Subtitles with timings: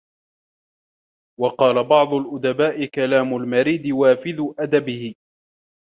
[1.39, 5.13] وَقَالَ بَعْضُ الْأُدَبَاءِ كَلَامُ الْمَرِيدِ وَافِدُ أَدَبِهِ